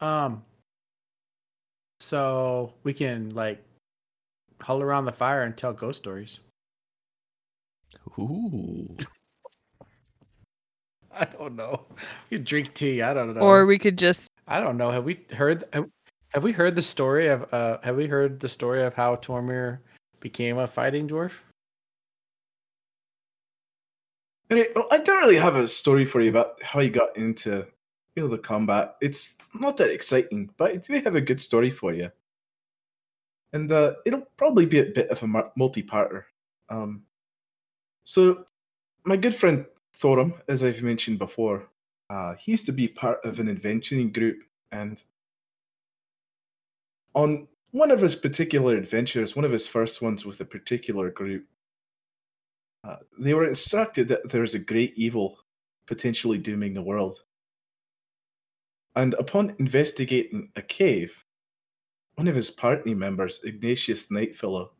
[0.01, 0.45] Um.
[2.01, 3.63] So we can like
[4.61, 6.39] huddle around the fire and tell ghost stories.
[8.19, 8.97] Ooh.
[11.13, 11.87] I don't know.
[12.31, 13.03] You drink tea.
[13.03, 13.41] I don't know.
[13.41, 14.91] Or we could just I don't know.
[14.91, 15.65] Have we heard?
[15.73, 15.89] Have,
[16.31, 17.53] have we heard the story of?
[17.53, 19.79] Uh, have we heard the story of how Tormir
[20.21, 21.33] became a fighting dwarf?
[24.51, 27.67] I don't really have a story for you about how you got into
[28.27, 28.97] the combat.
[29.01, 32.11] It's not that exciting, but I do have a good story for you.
[33.53, 36.25] And uh, it'll probably be a bit of a multi-parter.
[36.69, 37.03] Um,
[38.05, 38.45] so,
[39.05, 39.65] my good friend
[39.97, 41.69] Thorum, as I've mentioned before,
[42.11, 44.39] uh, he used to be part of an adventuring group,
[44.73, 45.03] and
[47.15, 51.47] on one of his particular adventures, one of his first ones with a particular group,
[52.85, 55.39] uh, they were instructed that there is a great evil
[55.87, 57.23] potentially dooming the world.
[58.99, 61.25] And upon investigating a cave,
[62.17, 64.73] one of his party members, Ignatius Nightfellow,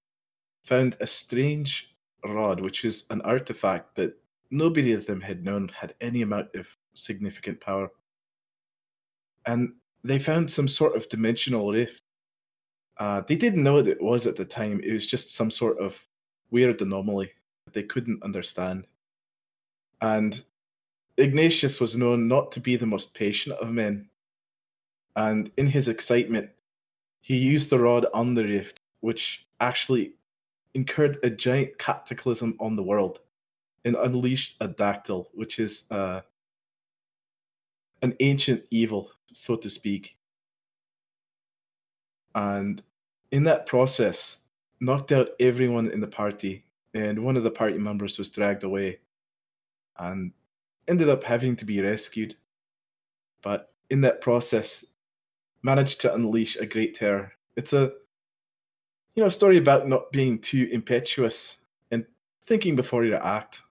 [0.65, 5.95] found a strange rod, which is an artifact that nobody of them had known had
[6.01, 7.93] any amount of significant power.
[9.47, 12.03] And they found some sort of dimensional rift.
[12.97, 14.81] Uh, they didn't know what it was at the time.
[14.83, 15.97] It was just some sort of
[16.51, 17.31] weird anomaly
[17.67, 18.89] that they couldn't understand.
[20.01, 20.43] And
[21.19, 24.08] Ignatius was known not to be the most patient of men.
[25.19, 26.49] And in his excitement,
[27.21, 30.15] he used the rod on the rift, which actually
[30.75, 33.19] incurred a giant cataclysm on the world
[33.85, 36.21] and unleashed a dactyl, which is uh,
[38.03, 40.17] an ancient evil, so to speak.
[42.37, 42.81] And
[43.33, 44.39] in that process,
[44.79, 49.01] knocked out everyone in the party, and one of the party members was dragged away
[49.99, 50.31] and
[50.87, 52.37] ended up having to be rescued.
[53.43, 54.85] But in that process,
[55.63, 57.33] managed to unleash a great terror.
[57.57, 57.93] It's a
[59.15, 61.59] you know story about not being too impetuous
[61.91, 62.07] and
[62.45, 63.63] thinking before you act.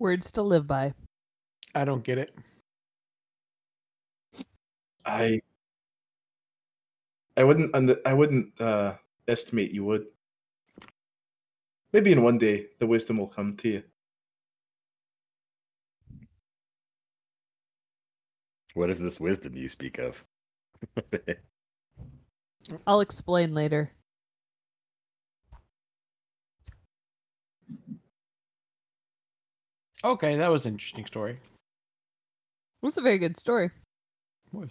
[0.00, 0.92] words to live by.
[1.74, 2.34] I don't get it.
[5.04, 5.40] I
[7.36, 8.96] I wouldn't under, I wouldn't uh,
[9.28, 10.06] estimate you would.
[11.92, 13.82] Maybe in one day the wisdom will come to you.
[18.74, 20.22] What is this wisdom you speak of?
[22.86, 23.90] I'll explain later.
[30.02, 31.32] Okay, that was an interesting story.
[31.32, 33.70] It was a very good story.
[34.52, 34.70] Was.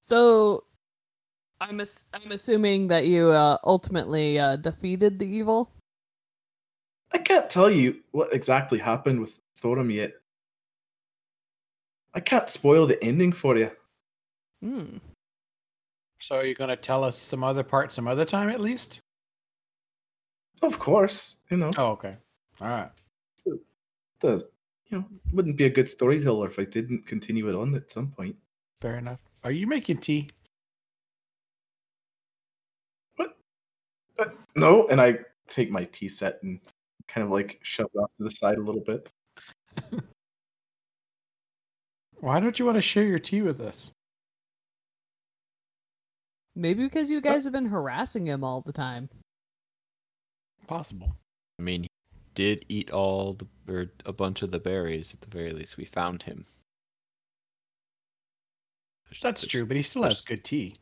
[0.00, 0.64] So,
[1.60, 5.70] I'm ass- I'm assuming that you uh, ultimately uh, defeated the evil.
[7.12, 10.14] I can't tell you what exactly happened with Thorum yet.
[12.14, 13.70] I can't spoil the ending for you.
[14.62, 14.98] Hmm.
[16.20, 19.00] So are you gonna tell us some other part some other time at least?
[20.62, 22.16] Of course, you know Oh, okay.
[22.60, 22.90] All right.
[24.20, 24.48] the
[24.86, 28.08] you know wouldn't be a good storyteller if I didn't continue it on at some
[28.08, 28.36] point.
[28.80, 29.20] Fair enough.
[29.42, 30.28] Are you making tea?
[34.16, 36.60] Uh, no, and I take my tea set and
[37.08, 39.08] kind of like shove it off to the side a little bit.
[42.20, 43.90] Why don't you want to share your tea with us?
[46.56, 49.08] Maybe because you guys have been harassing him all the time.
[50.66, 51.14] Possible.
[51.58, 51.88] I mean, he
[52.34, 55.12] did eat all the or a bunch of the berries.
[55.12, 56.46] At the very least, we found him.
[59.22, 60.74] That's there's- true, but he still has good tea.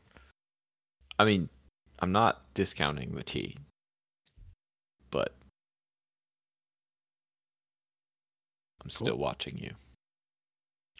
[1.19, 1.49] I mean,
[1.99, 3.57] I'm not discounting the tea,
[5.11, 5.33] but
[8.81, 9.07] I'm Cool.
[9.07, 9.75] still watching you.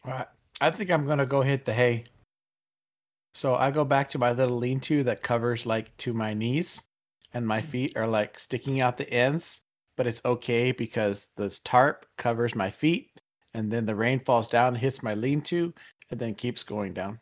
[0.06, 0.28] All right.
[0.60, 2.04] I think I'm gonna go hit the hay.
[3.36, 6.84] So I go back to my little lean-to that covers like to my knees,
[7.34, 9.62] and my feet are like sticking out the ends.
[9.96, 13.12] But it's okay because this tarp covers my feet,
[13.54, 15.74] and then the rain falls down, hits my lean-to,
[16.10, 17.20] and then keeps going down.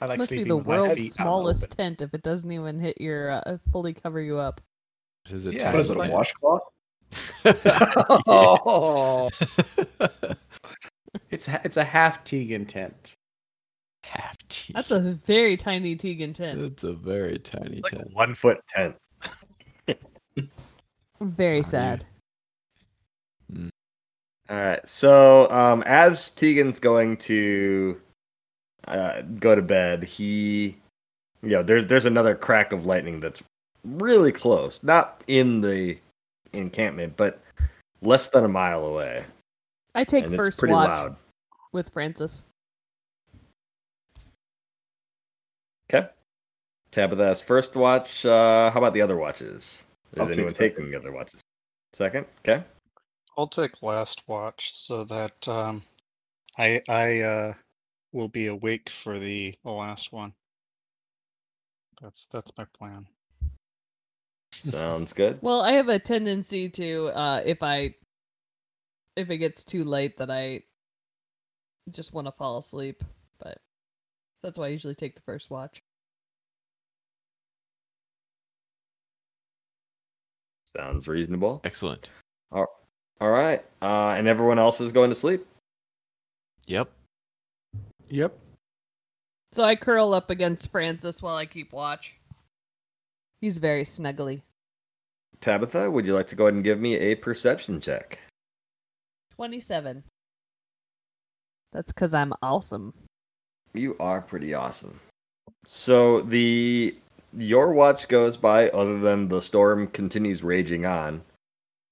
[0.00, 2.50] I like Must be the world's feet out in the smallest tent if it doesn't
[2.50, 4.60] even hit your uh, fully cover you up.
[5.28, 6.62] Is it Yeah, What is it's it, a washcloth?
[8.26, 9.28] oh,
[11.40, 13.14] it's it's a half Tegan tent.
[14.04, 14.72] Half tea.
[14.74, 16.60] That's a very tiny Tegan tent.
[16.60, 18.14] It's a very tiny like a tent.
[18.14, 18.96] one foot tent.
[21.20, 22.02] Very sad.
[23.54, 24.88] All right.
[24.88, 28.00] So um, as Tegan's going to
[28.88, 30.76] uh, go to bed, he,
[31.42, 33.42] you know, there's there's another crack of lightning that's
[33.84, 35.98] really close, not in the
[36.54, 37.42] encampment, but
[38.00, 39.24] less than a mile away,
[39.94, 41.16] I take and it's first pretty watch loud.
[41.72, 42.44] With Francis.
[45.92, 46.08] Okay.
[46.92, 48.24] Tabitha's first watch.
[48.24, 49.84] Uh, how about the other watches?
[50.12, 50.68] Is I'll take anyone second.
[50.70, 51.40] taking the other watches?
[51.92, 52.26] Second.
[52.40, 52.64] Okay.
[53.36, 55.82] I'll take last watch so that um,
[56.58, 57.54] I I uh,
[58.12, 60.34] will be awake for the, the last one.
[62.02, 63.06] That's that's my plan.
[64.54, 65.38] Sounds good.
[65.42, 67.94] Well, I have a tendency to uh if I
[69.16, 70.62] if it gets too late that I
[71.92, 73.02] just want to fall asleep,
[73.38, 73.58] but
[74.42, 75.82] that's why I usually take the first watch.
[80.76, 81.60] Sounds reasonable.
[81.64, 82.08] Excellent.
[83.20, 83.62] All right.
[83.82, 85.46] Uh, and everyone else is going to sleep.
[86.66, 86.90] Yep.
[88.08, 88.38] Yep.
[89.52, 92.14] So I curl up against Francis while I keep watch.
[93.40, 94.42] He's very snuggly.
[95.40, 98.18] Tabitha, would you like to go ahead and give me a perception check?
[99.36, 100.02] 27.
[101.72, 102.94] That's cuz I'm awesome.
[103.72, 105.00] You are pretty awesome.
[105.66, 106.96] So the
[107.36, 111.22] your watch goes by, other than the storm continues raging on,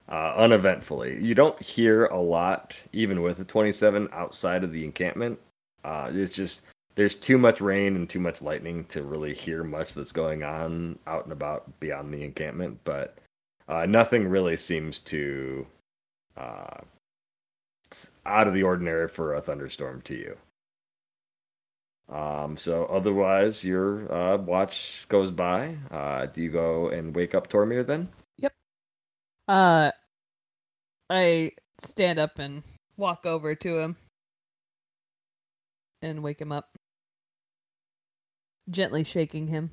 [0.09, 1.23] uh, uneventfully.
[1.23, 5.38] You don't hear a lot, even with a 27 outside of the encampment.
[5.85, 6.62] Uh, it's just
[6.95, 10.99] there's too much rain and too much lightning to really hear much that's going on
[11.07, 12.81] out and about beyond the encampment.
[12.85, 13.17] But
[13.69, 15.67] uh, nothing really seems to
[16.37, 16.81] uh,
[17.90, 20.37] it's out of the ordinary for a thunderstorm to you.
[22.14, 25.77] Um, so otherwise, your uh, watch goes by.
[25.90, 28.09] Uh, do you go and wake up Tormir then?
[28.39, 28.53] Yep.
[29.49, 29.91] Uh
[31.11, 32.62] I stand up and
[32.97, 33.97] walk over to him
[36.03, 36.76] and wake him up.
[38.70, 39.70] Gently shaking him.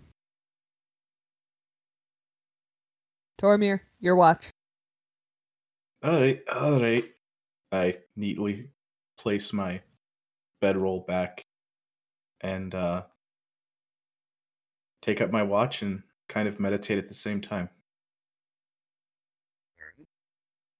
[3.42, 4.50] Tormir, your watch.
[6.04, 7.15] All right, all right.
[7.72, 8.70] I neatly
[9.18, 9.82] place my
[10.62, 11.44] bedroll back
[12.42, 13.04] and uh,
[15.02, 17.70] take up my watch and kind of meditate at the same time.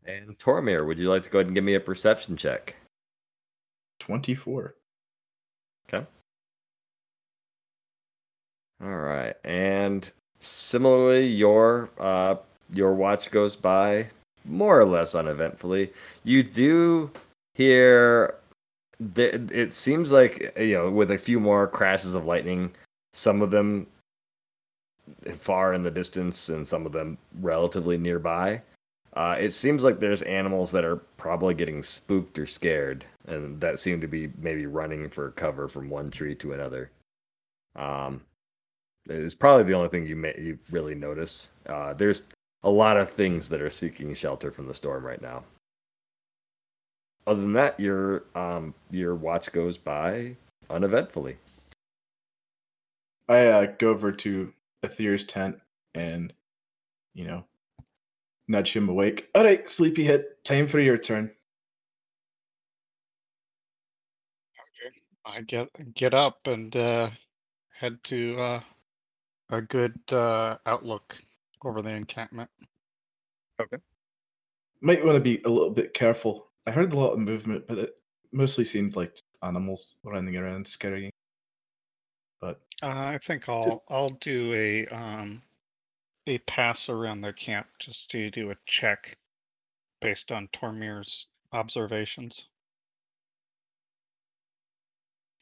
[0.06, 2.76] And Tormir, would you like to go ahead and give me a perception check?
[4.00, 4.76] 24.
[5.90, 6.06] Okay.
[8.84, 10.10] All right, and
[10.42, 12.36] similarly, your uh,
[12.74, 14.08] your watch goes by
[14.46, 15.92] more or less uneventfully.
[16.24, 17.12] You do
[17.54, 18.36] hear
[19.18, 22.72] it seems like you know with a few more crashes of lightning,
[23.14, 23.88] some of them
[25.40, 28.62] far in the distance and some of them relatively nearby.
[29.14, 33.80] Uh, it seems like there's animals that are probably getting spooked or scared, and that
[33.80, 36.92] seem to be maybe running for cover from one tree to another.
[37.78, 38.22] Um,
[39.08, 41.50] it's probably the only thing you may you really notice.
[41.66, 42.28] Uh, there's
[42.66, 45.44] a lot of things that are seeking shelter from the storm right now.
[47.28, 50.36] Other than that, your um, your watch goes by
[50.70, 51.38] uneventfully.
[53.30, 54.54] I uh, go over to
[54.84, 55.60] Aether's tent
[55.96, 56.34] and,
[57.14, 57.46] you know,
[58.48, 59.30] nudge him awake.
[59.34, 61.32] All right, sleepyhead, time for your turn.
[64.60, 65.38] Okay.
[65.38, 67.10] I get get up and uh,
[67.74, 68.60] head to uh,
[69.50, 71.16] a good uh, outlook
[71.64, 72.50] over the encampment.
[73.62, 73.78] Okay.
[74.82, 76.48] Might want to be a little bit careful.
[76.68, 78.02] I heard a lot of movement, but it
[78.32, 81.12] mostly seemed like animals running around scurrying.
[82.42, 85.42] But Uh, I think I'll I'll do a um
[86.28, 89.18] a pass around the camp just to do a check
[90.02, 92.50] based on Tormir's observations.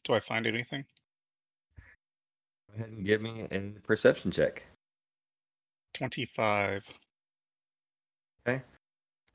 [0.04, 0.86] Do I find anything?
[2.68, 4.64] Go ahead and give me a perception check.
[5.94, 6.86] Twenty-five.
[8.48, 8.62] Okay.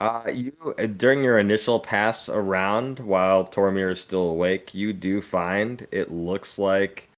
[0.01, 5.21] Uh, you uh, during your initial pass around while Tormir is still awake, you do
[5.21, 7.09] find it looks like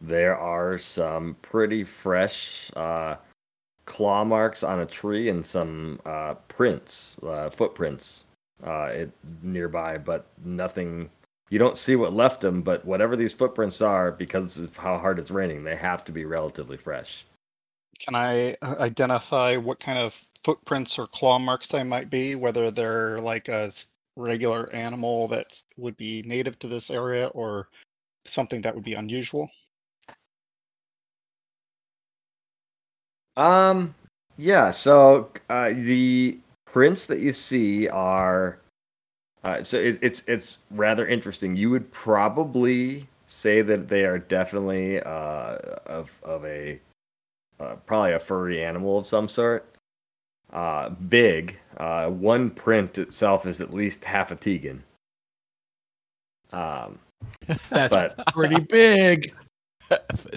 [0.00, 3.16] there are some pretty fresh uh,
[3.86, 8.26] claw marks on a tree and some uh, prints, uh, footprints,
[8.64, 9.10] uh, it,
[9.42, 11.10] nearby, but nothing.
[11.50, 15.18] You don't see what left them, but whatever these footprints are, because of how hard
[15.18, 17.24] it's raining, they have to be relatively fresh.
[17.98, 22.34] Can I uh, identify what kind of footprints or claw marks they might be?
[22.34, 23.72] Whether they're like a
[24.16, 27.68] regular animal that would be native to this area or
[28.24, 29.50] something that would be unusual?
[33.36, 33.94] Um,
[34.36, 34.70] yeah.
[34.70, 38.58] So uh, the prints that you see are,
[39.44, 41.56] uh, so it, it's it's rather interesting.
[41.56, 46.80] You would probably say that they are definitely uh, of of a
[47.60, 49.74] uh, probably a furry animal of some sort.
[50.52, 51.58] Uh, big.
[51.76, 54.82] Uh, one print itself is at least half a Tegan.
[56.52, 56.98] Um,
[57.68, 59.34] That's but pretty big.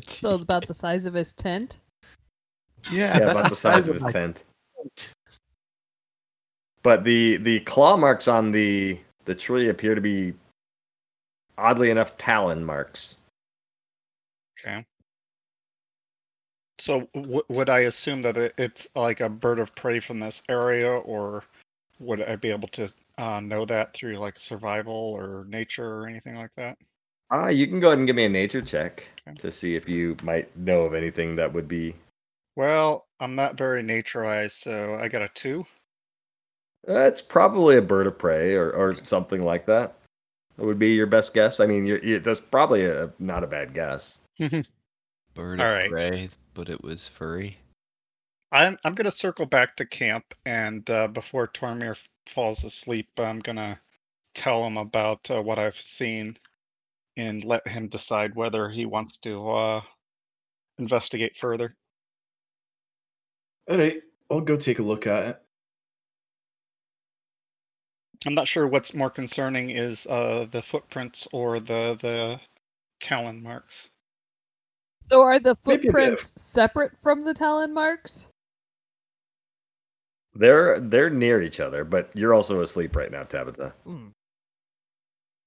[0.08, 1.82] So about the size of his tent.
[2.90, 4.44] Yeah, yeah, that's about the size of his my tent.
[6.84, 10.34] But the the claw marks on the the tree appear to be
[11.58, 13.18] oddly enough talon marks.
[14.58, 14.86] Okay.
[16.82, 20.42] So w- would I assume that it, it's like a bird of prey from this
[20.50, 21.44] area, or
[22.00, 26.36] would I be able to uh, know that through like survival or nature or anything
[26.36, 26.80] like that?
[27.30, 29.38] Ah, you can go ahead and give me a nature check Okay.
[29.38, 31.96] to see if you might know of anything that would be.
[32.56, 35.68] Well, I'm not very naturized, so I got a two.
[36.90, 40.00] Uh, it's probably a bird of prey or, or something like that.
[40.58, 41.60] That would be your best guess.
[41.60, 44.18] I mean, you're, you, that's probably a, not a bad guess.
[44.40, 45.90] Bird All of right.
[45.90, 47.58] prey, but it was furry.
[48.52, 51.98] I'm I'm gonna circle back to camp, and uh, before Tormir
[52.28, 53.80] falls asleep, I'm gonna
[54.36, 56.38] tell him about uh, what I've seen,
[57.18, 59.82] and let him decide whether he wants to uh,
[60.78, 61.76] investigate further.
[63.70, 65.42] all right, I'll go take a look at it.
[68.26, 72.42] I'm not sure what's more concerning is uh, the footprints or the the
[73.00, 73.91] talon marks.
[75.08, 78.28] So are the Maybe a bit of- footprints separate from the talon marks?
[80.34, 83.74] They're they're near each other, but you're also asleep right now, Tabitha.
[83.84, 84.10] Hmm.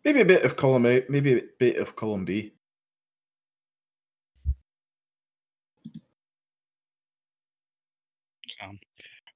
[0.04, 2.52] Maybe a bit of column A, maybe a bit of column B.
[8.62, 8.78] Um,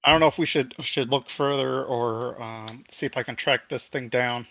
[0.05, 3.37] I don't know if we should should look further or um, see if I can
[3.37, 4.47] track this thing down,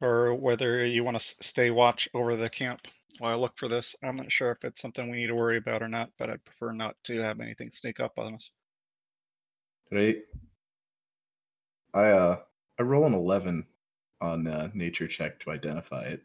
[0.00, 2.82] or whether you want to stay watch over the camp
[3.18, 3.94] while I look for this.
[4.02, 6.44] I'm not sure if it's something we need to worry about or not, but I'd
[6.44, 8.50] prefer not to have anything sneak up on us.
[9.90, 10.18] Right.
[11.94, 12.36] I uh
[12.78, 13.66] I roll an eleven
[14.20, 16.22] on uh, nature check to identify it.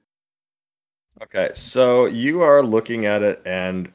[1.21, 3.91] Okay, so you are looking at it, and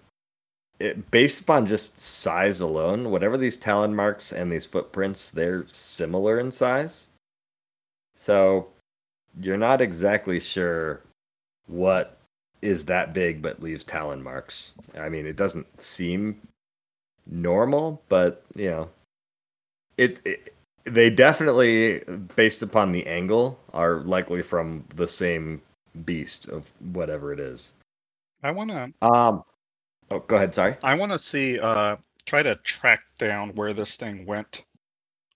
[0.78, 6.38] it, based upon just size alone, whatever these talon marks and these footprints, they're similar
[6.40, 7.08] in size.
[8.14, 8.68] So
[9.40, 11.02] you're not exactly sure
[11.66, 12.15] what
[12.62, 14.74] is that big but leaves talon marks.
[14.98, 16.40] I mean, it doesn't seem
[17.26, 18.90] normal, but you know,
[19.96, 20.54] it, it
[20.84, 22.02] they definitely,
[22.36, 25.60] based upon the angle, are likely from the same
[26.04, 27.72] beast of whatever it is.
[28.42, 28.92] I want to.
[29.02, 29.42] Um,
[30.10, 30.54] oh, go ahead.
[30.54, 30.76] Sorry.
[30.82, 31.58] I want to see.
[31.58, 34.64] Uh, try to track down where this thing went.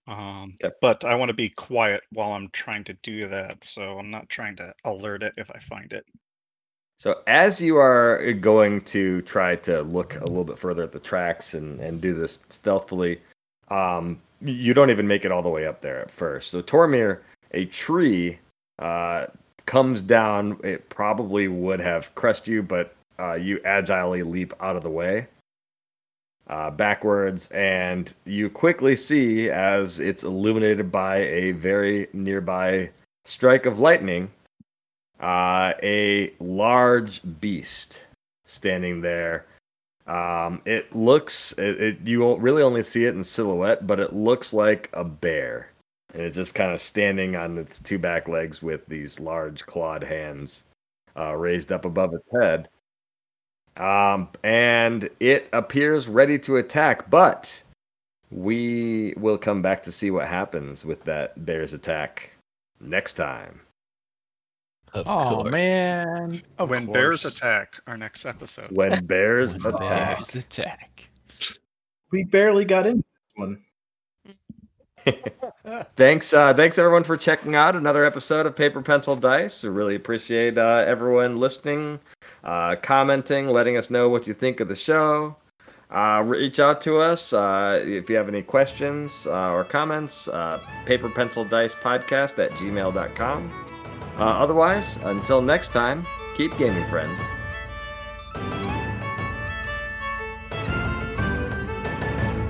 [0.06, 0.76] Um, Yep.
[0.80, 4.28] but I want to be quiet while I'm trying to do that, so I'm not
[4.28, 6.04] trying to alert it if I find it.
[7.00, 10.98] So as you are going to try to look a little bit further at the
[10.98, 13.22] tracks and, and do this stealthily,
[13.68, 16.50] um, you don't even make it all the way up there at first.
[16.50, 17.20] So Tormir,
[17.52, 18.38] a tree
[18.80, 19.28] uh,
[19.64, 20.60] comes down.
[20.62, 25.26] It probably would have crushed you, but uh, you agilely leap out of the way
[26.48, 32.90] uh, backwards, and you quickly see as it's illuminated by a very nearby
[33.24, 34.30] strike of lightning
[35.20, 38.00] uh, a large beast
[38.46, 39.46] standing there.
[40.06, 44.52] Um, it looks, it, it, you really only see it in silhouette, but it looks
[44.52, 45.70] like a bear.
[46.12, 50.02] And it's just kind of standing on its two back legs with these large clawed
[50.02, 50.64] hands
[51.16, 52.68] uh, raised up above its head.
[53.76, 57.62] Um, and it appears ready to attack, but
[58.30, 62.30] we will come back to see what happens with that bear's attack
[62.80, 63.60] next time.
[64.92, 65.50] Of Oh course.
[65.52, 66.42] man.
[66.58, 68.68] Of when bears attack, our next episode.
[68.70, 70.32] When bears When attack.
[70.32, 71.04] bears attack.
[72.10, 73.04] We barely got in this
[73.36, 73.62] one.
[75.96, 79.62] thanks, uh, thanks everyone for checking out another episode of Paper Pencil Dice.
[79.62, 81.98] We really appreciate uh, everyone listening,
[82.44, 85.36] uh, commenting, letting us know what you think of the show.
[85.90, 90.28] Uh, reach out to us uh, if you have any questions uh, or comments.
[90.28, 93.69] Uh, Paper Pencil Dice Podcast at gmail.com.
[94.20, 96.06] Uh, otherwise, until next time,
[96.36, 97.18] keep gaming, friends.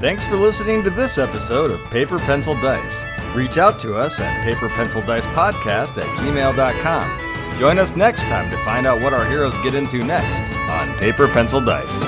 [0.01, 3.05] Thanks for listening to this episode of Paper Pencil Dice.
[3.35, 7.59] Reach out to us at paperpencildicepodcast at gmail.com.
[7.59, 11.29] Join us next time to find out what our heroes get into next on Paper
[11.29, 11.99] Pencil Dice.